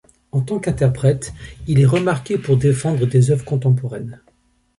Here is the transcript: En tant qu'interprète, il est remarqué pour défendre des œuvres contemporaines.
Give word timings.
En 0.31 0.41
tant 0.41 0.57
qu'interprète, 0.57 1.31
il 1.67 1.79
est 1.79 1.85
remarqué 1.85 2.39
pour 2.39 2.57
défendre 2.57 3.05
des 3.05 3.29
œuvres 3.29 3.45
contemporaines. 3.45 4.19